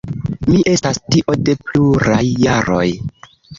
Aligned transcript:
Mi 0.51 0.63
estas 0.71 0.99
tio 1.11 1.37
de 1.51 1.55
pluraj 1.69 2.25
jaroj. 2.47 2.89